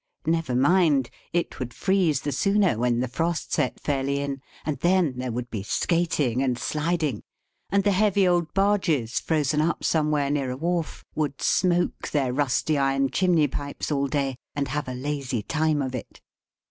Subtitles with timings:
[0.25, 1.11] Never mind.
[1.31, 5.51] It would freeze the sooner when the frost set fairly in, and then there would
[5.51, 7.21] be skating, and sliding;
[7.69, 12.79] and the heavy old barges, frozen up somewhere, near a wharf, would smoke their rusty
[12.79, 16.19] iron chimney pipes all day, and have a lazy time of it.